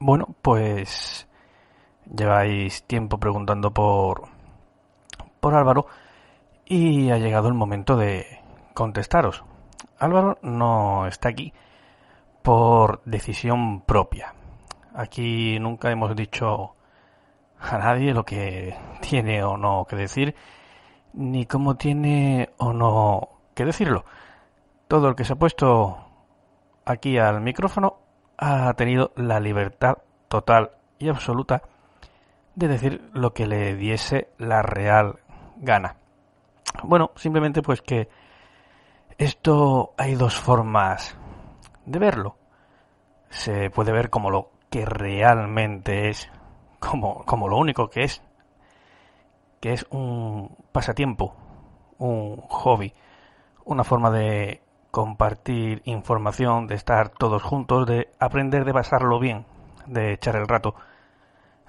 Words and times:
Bueno, 0.00 0.28
pues 0.42 1.26
lleváis 2.04 2.84
tiempo 2.84 3.18
preguntando 3.18 3.72
por 3.72 4.28
por 5.40 5.54
Álvaro 5.54 5.86
y 6.64 7.10
ha 7.10 7.18
llegado 7.18 7.48
el 7.48 7.54
momento 7.54 7.96
de 7.96 8.40
contestaros. 8.74 9.44
Álvaro 9.98 10.38
no 10.42 11.08
está 11.08 11.30
aquí 11.30 11.52
por 12.42 13.02
decisión 13.06 13.80
propia. 13.80 14.34
Aquí 14.94 15.58
nunca 15.58 15.90
hemos 15.90 16.14
dicho 16.14 16.76
a 17.58 17.78
nadie 17.78 18.14
lo 18.14 18.24
que 18.24 18.76
tiene 19.00 19.42
o 19.42 19.56
no 19.56 19.84
que 19.84 19.96
decir, 19.96 20.36
ni 21.12 21.44
cómo 21.46 21.76
tiene 21.76 22.50
o 22.58 22.72
no 22.72 23.28
que 23.54 23.64
decirlo. 23.64 24.04
Todo 24.86 25.08
el 25.08 25.16
que 25.16 25.24
se 25.24 25.32
ha 25.32 25.36
puesto 25.36 25.98
aquí 26.84 27.18
al 27.18 27.40
micrófono 27.40 28.07
ha 28.38 28.72
tenido 28.74 29.12
la 29.16 29.40
libertad 29.40 29.98
total 30.28 30.70
y 30.98 31.08
absoluta 31.08 31.62
de 32.54 32.68
decir 32.68 33.10
lo 33.12 33.34
que 33.34 33.46
le 33.46 33.74
diese 33.74 34.28
la 34.38 34.62
real 34.62 35.18
gana. 35.56 35.96
Bueno, 36.84 37.10
simplemente 37.16 37.62
pues 37.62 37.82
que 37.82 38.08
esto 39.18 39.94
hay 39.98 40.14
dos 40.14 40.38
formas 40.38 41.16
de 41.84 41.98
verlo. 41.98 42.36
Se 43.28 43.70
puede 43.70 43.92
ver 43.92 44.10
como 44.10 44.30
lo 44.30 44.50
que 44.70 44.84
realmente 44.84 46.08
es, 46.08 46.30
como, 46.78 47.24
como 47.24 47.48
lo 47.48 47.58
único 47.58 47.90
que 47.90 48.04
es, 48.04 48.22
que 49.60 49.72
es 49.72 49.86
un 49.90 50.56
pasatiempo, 50.72 51.34
un 51.98 52.36
hobby, 52.48 52.92
una 53.64 53.84
forma 53.84 54.10
de 54.10 54.62
compartir 54.90 55.82
información, 55.84 56.66
de 56.66 56.74
estar 56.74 57.10
todos 57.10 57.42
juntos, 57.42 57.86
de 57.86 58.10
aprender 58.18 58.64
de 58.64 58.72
pasarlo 58.72 59.18
bien, 59.18 59.44
de 59.86 60.12
echar 60.12 60.36
el 60.36 60.48
rato. 60.48 60.74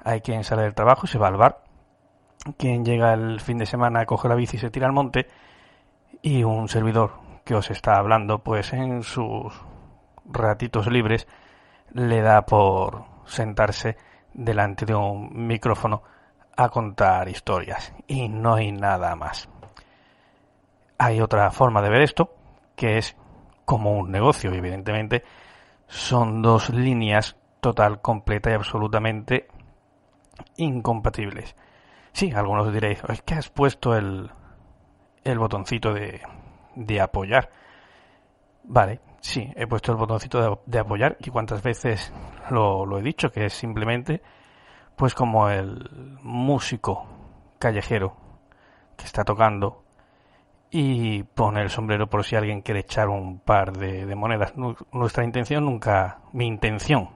Hay 0.04 0.22
quien 0.22 0.44
sale 0.44 0.64
del 0.64 0.76
trabajo 0.76 1.02
y 1.06 1.10
se 1.10 1.20
va 1.20 1.28
al 1.28 1.38
bar, 1.38 1.64
quien 2.58 2.86
llega 2.86 3.14
el 3.14 3.40
fin 3.42 3.58
de 3.58 3.66
semana, 3.66 4.06
coge 4.06 4.30
la 4.30 4.36
bici 4.36 4.58
y 4.58 4.60
se 4.60 4.70
tira 4.70 4.88
al 4.88 4.94
monte, 4.94 5.28
y 6.22 6.44
un 6.44 6.68
servidor 6.70 7.12
que 7.44 7.56
os 7.56 7.70
está 7.72 7.96
hablando, 7.96 8.40
pues 8.40 8.74
en 8.74 9.04
sus 9.04 9.54
ratitos 10.26 10.88
libres 10.88 11.28
le 11.94 12.22
da 12.22 12.46
por 12.46 13.04
sentarse 13.26 13.98
delante 14.34 14.86
de 14.86 14.96
un 14.96 15.48
micrófono 15.48 16.04
a 16.56 16.70
contar 16.70 17.30
historias 17.30 17.94
y 18.08 18.28
no 18.30 18.56
hay 18.56 18.72
nada 18.72 19.16
más. 19.16 19.50
Hay 20.98 21.22
otra 21.22 21.50
forma 21.52 21.82
de 21.82 21.90
ver 21.90 22.02
esto, 22.02 22.36
que 22.80 22.98
es 22.98 23.18
como 23.66 23.92
un 23.92 24.10
negocio, 24.10 24.54
evidentemente 24.54 25.26
son 25.86 26.42
dos 26.42 26.70
líneas 26.70 27.36
total, 27.60 28.00
completa 28.00 28.52
y 28.52 28.54
absolutamente 28.54 29.50
incompatibles. 30.56 31.58
Sí, 32.14 32.32
algunos 32.32 32.72
diréis, 32.72 33.02
es 33.10 33.22
que 33.22 33.34
has 33.34 33.50
puesto 33.50 33.98
el, 33.98 34.32
el 35.26 35.38
botoncito 35.38 35.94
de, 35.94 36.22
de 36.74 37.02
apoyar. 37.02 37.50
Vale, 38.64 39.02
sí, 39.20 39.52
he 39.58 39.68
puesto 39.68 39.92
el 39.92 39.98
botoncito 39.98 40.42
de, 40.42 40.58
de 40.66 40.80
apoyar 40.80 41.18
y 41.20 41.30
cuántas 41.32 41.62
veces 41.62 42.14
lo, 42.50 42.86
lo 42.86 42.98
he 42.98 43.02
dicho, 43.02 43.30
que 43.30 43.44
es 43.44 43.54
simplemente 43.54 44.22
pues 44.96 45.14
como 45.14 45.50
el 45.50 46.18
músico 46.24 47.06
callejero 47.60 48.16
que 48.96 49.04
está 49.04 49.26
tocando 49.26 49.84
y 50.72 51.24
pone 51.24 51.62
el 51.62 51.70
sombrero 51.70 52.08
por 52.10 52.24
si 52.24 52.36
alguien 52.36 52.62
quiere 52.62 52.82
echar 52.82 53.10
un 53.10 53.40
par 53.40 53.74
de, 53.74 54.06
de, 54.06 54.16
monedas. 54.16 54.54
Nuestra 54.92 55.24
intención 55.24 55.66
nunca, 55.66 56.20
mi 56.32 56.46
intención 56.46 57.10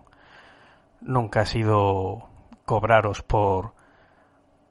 nunca 1.02 1.42
ha 1.42 1.46
sido 1.46 2.30
cobraros 2.66 3.22
por 3.22 3.74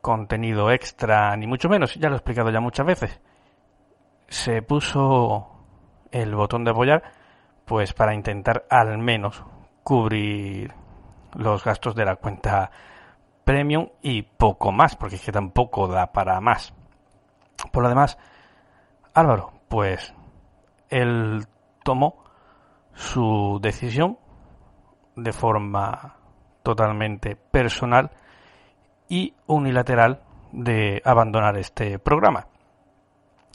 contenido 0.01 0.71
extra, 0.71 1.37
ni 1.37 1.47
mucho 1.47 1.69
menos, 1.69 1.95
ya 1.95 2.09
lo 2.09 2.17
he 2.17 2.19
explicado 2.19 2.51
ya 2.51 2.61
muchas 2.61 2.87
veces. 2.87 3.21
Se 4.29 4.63
puso 4.63 5.49
el 6.11 6.35
botón 6.35 6.65
de 6.65 6.71
apoyar 6.71 7.03
pues 7.65 7.93
para 7.93 8.15
intentar 8.15 8.67
al 8.69 8.99
menos 8.99 9.45
cubrir 9.85 10.75
los 11.35 11.65
gastos 11.65 11.95
de 11.95 12.05
la 12.05 12.17
cuenta 12.17 12.71
premium 13.45 13.89
y 14.03 14.23
poco 14.23 14.73
más, 14.73 14.97
porque 14.97 15.17
es 15.17 15.25
que 15.25 15.33
tampoco 15.33 15.89
da 15.89 16.13
para 16.13 16.41
más. 16.41 16.75
Por 17.73 17.83
lo 17.83 17.89
demás, 17.89 18.19
Álvaro, 19.15 19.53
pues 19.69 20.15
él 20.89 21.47
tomó 21.85 22.25
su 22.95 23.59
decisión 23.61 24.19
de 25.17 25.33
forma 25.33 26.17
totalmente 26.63 27.37
personal 27.37 28.11
y 29.09 29.35
unilateral 29.47 30.23
de 30.53 31.03
abandonar 31.05 31.59
este 31.59 31.99
programa. 31.99 32.47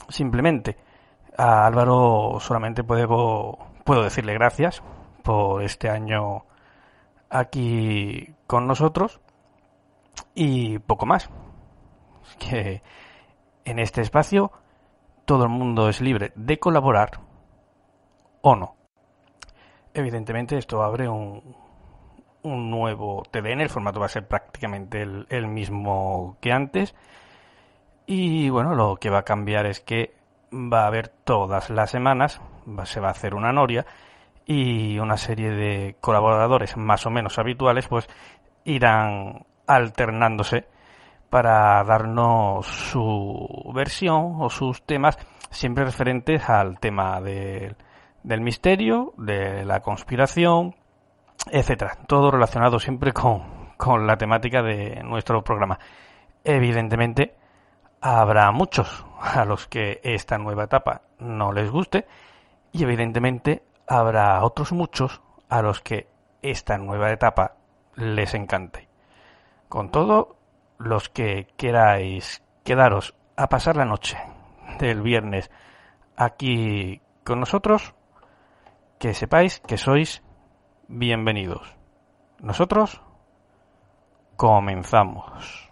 Simplemente 0.10 0.78
a 1.38 1.66
Álvaro 1.66 2.38
solamente 2.40 2.84
puedo, 2.84 3.58
puedo 3.84 4.04
decirle 4.04 4.34
gracias 4.34 4.84
por 5.24 5.64
este 5.64 5.90
año 5.90 6.46
aquí 7.30 8.36
con 8.46 8.68
nosotros 8.68 9.20
y 10.34 10.80
poco 10.80 11.06
más. 11.06 11.30
Que 12.40 12.82
en 13.66 13.80
este 13.80 14.02
espacio 14.02 14.52
todo 15.28 15.44
el 15.44 15.50
mundo 15.50 15.90
es 15.90 16.00
libre 16.00 16.32
de 16.36 16.58
colaborar 16.58 17.20
o 18.42 18.56
no. 18.56 18.78
Evidentemente 19.94 20.58
esto 20.58 20.82
abre 20.82 21.10
un, 21.10 21.54
un 22.44 22.72
nuevo 22.72 23.24
TDN, 23.30 23.60
el 23.60 23.70
formato 23.70 24.00
va 24.00 24.06
a 24.06 24.10
ser 24.10 24.26
prácticamente 24.26 25.02
el, 25.02 25.28
el, 25.30 25.48
mismo 25.48 26.38
que 26.40 26.54
antes. 26.54 26.96
Y 28.06 28.48
bueno, 28.50 28.74
lo 28.74 28.96
que 28.96 29.10
va 29.10 29.20
a 29.20 29.26
cambiar 29.26 29.66
es 29.66 29.82
que 29.82 30.16
va 30.54 30.84
a 30.84 30.88
haber 30.88 31.10
todas 31.10 31.70
las 31.70 31.92
semanas, 31.92 32.40
se 32.86 33.02
va 33.02 33.10
a 33.10 33.12
hacer 33.12 33.36
una 33.36 33.52
noria 33.52 33.86
y 34.46 34.98
una 34.98 35.18
serie 35.18 35.52
de 35.52 35.98
colaboradores 36.00 36.78
más 36.78 37.06
o 37.06 37.10
menos 37.10 37.38
habituales 37.38 37.90
pues 37.90 38.08
irán 38.64 39.46
alternándose 39.68 40.68
para 41.30 41.84
darnos 41.84 42.66
su 42.66 43.72
versión 43.74 44.36
o 44.40 44.50
sus 44.50 44.84
temas 44.84 45.18
siempre 45.50 45.86
referentes 45.86 46.50
al 46.50 46.80
tema 46.80 47.22
de, 47.22 47.76
del 48.24 48.42
misterio, 48.42 49.14
de 49.18 49.66
la 49.66 49.82
conspiración, 49.82 50.76
etcétera. 51.52 51.98
Todo 52.08 52.32
relacionado 52.32 52.80
siempre 52.80 53.14
con, 53.14 53.74
con 53.78 54.08
la 54.08 54.18
temática 54.18 54.62
de 54.62 55.02
nuestro 55.04 55.44
programa. 55.44 55.80
Evidentemente, 56.44 57.36
habrá 58.02 58.52
muchos 58.52 59.06
a 59.20 59.46
los 59.46 59.68
que 59.68 60.00
esta 60.04 60.38
nueva 60.38 60.66
etapa 60.66 61.02
no 61.20 61.52
les 61.52 61.70
guste 61.70 62.08
y 62.72 62.84
evidentemente 62.84 63.64
habrá 63.88 64.44
otros 64.44 64.72
muchos 64.72 65.22
a 65.50 65.62
los 65.62 65.82
que 65.82 66.08
esta 66.42 66.78
nueva 66.78 67.12
etapa 67.12 67.56
les 67.96 68.34
encante. 68.34 68.88
Con 69.70 69.90
todo, 69.92 70.37
los 70.78 71.10
que 71.10 71.48
queráis 71.58 72.44
quedaros 72.64 73.16
a 73.36 73.50
pasar 73.50 73.78
la 73.78 73.86
noche 73.86 74.18
del 74.80 75.02
viernes 75.02 75.50
aquí 76.16 77.02
con 77.24 77.40
nosotros, 77.40 77.94
que 79.00 79.14
sepáis 79.14 79.60
que 79.60 79.78
sois 79.78 80.24
bienvenidos. 80.88 81.76
Nosotros 82.40 83.02
comenzamos. 84.36 85.72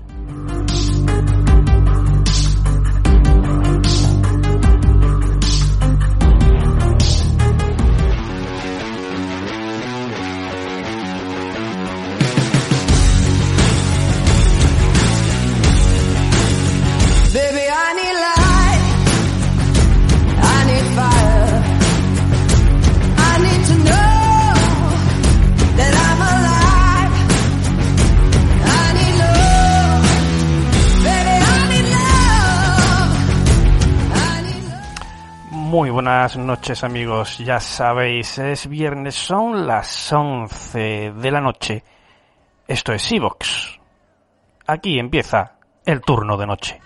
Muy 35.71 35.89
buenas 35.89 36.35
noches 36.35 36.83
amigos, 36.83 37.37
ya 37.37 37.61
sabéis, 37.61 38.37
es 38.39 38.67
viernes, 38.67 39.15
son 39.15 39.65
las 39.65 40.11
11 40.11 41.13
de 41.13 41.31
la 41.31 41.39
noche. 41.39 41.81
Esto 42.67 42.91
es 42.91 43.09
Evox. 43.09 43.79
Aquí 44.67 44.99
empieza 44.99 45.53
el 45.85 46.01
turno 46.01 46.35
de 46.35 46.45
noche. 46.45 46.81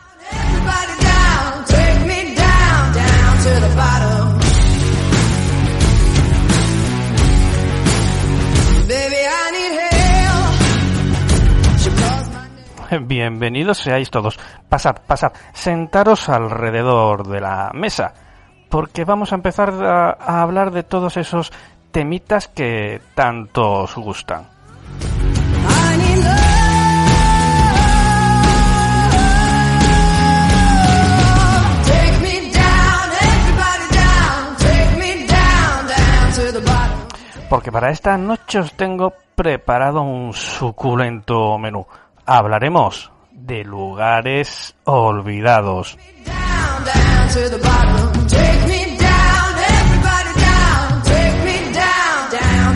Bienvenidos 13.02 13.80
seáis 13.80 14.12
todos. 14.12 14.40
Pasad, 14.70 14.98
pasad, 15.08 15.34
sentaros 15.54 16.30
alrededor 16.30 17.28
de 17.28 17.42
la 17.42 17.72
mesa, 17.74 18.14
porque 18.76 19.06
vamos 19.06 19.32
a 19.32 19.36
empezar 19.36 19.72
a, 19.72 20.42
hablar 20.42 20.72
de 20.72 20.84
todos 20.84 21.16
esos 21.16 21.50
temitas 21.94 22.50
que 22.50 23.00
tanto 23.16 23.84
os 23.84 23.96
gustan. 23.96 24.44
Porque 37.50 37.72
para 37.72 37.92
esta 37.92 38.18
noche 38.18 38.60
os 38.60 38.74
tengo 38.74 39.14
preparado 39.36 40.02
un 40.02 40.34
suculento 40.34 41.58
menú. 41.58 41.88
Hablaremos 42.26 43.10
de 43.32 43.64
lugares 43.64 44.76
olvidados. 44.84 45.98